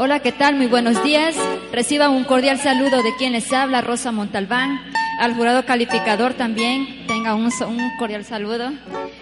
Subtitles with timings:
[0.00, 0.54] Hola, ¿qué tal?
[0.54, 1.34] Muy buenos días.
[1.72, 4.80] Reciba un cordial saludo de quien les habla, Rosa Montalbán.
[5.18, 8.70] Al jurado calificador también tenga un, un cordial saludo.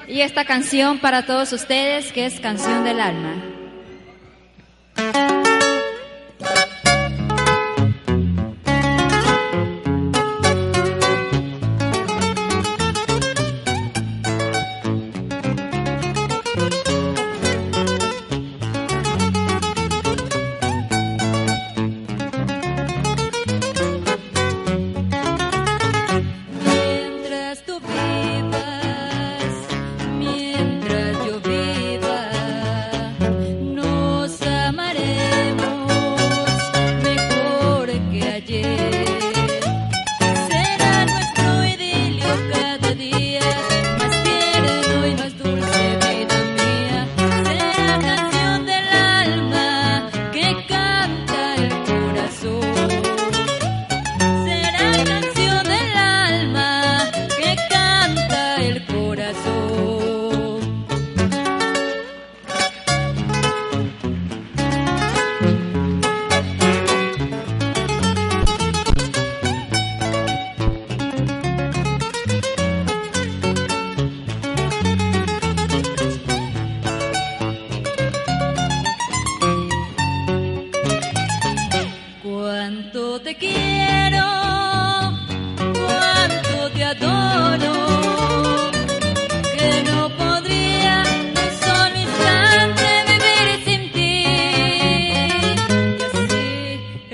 [0.06, 3.55] Y esta canción para todos ustedes, que es Canción del Alma.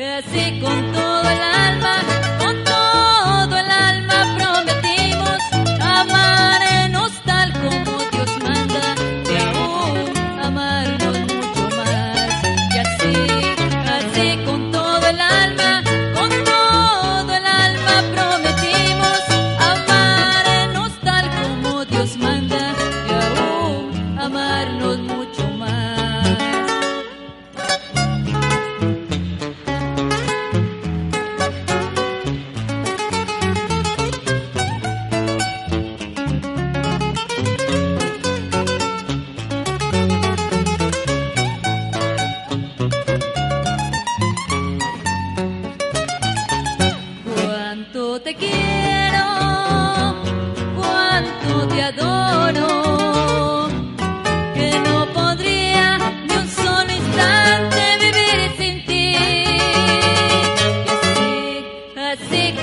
[0.05, 1.95] Así, con todo el alma,
[2.39, 5.39] con todo el alma prometimos
[5.81, 8.95] amarnos tal como Dios manda
[9.30, 12.33] y aún amarnos mucho más.
[12.75, 13.14] Y así,
[13.97, 15.83] así con todo el alma,
[16.14, 19.20] con todo el alma prometimos
[19.58, 22.74] amarnos tal como Dios manda
[23.08, 26.02] y aún amarnos mucho más.